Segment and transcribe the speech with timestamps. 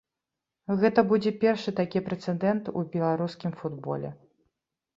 [0.79, 4.09] Гэта будзе першы такі прэцэдэнт у беларускім футболе.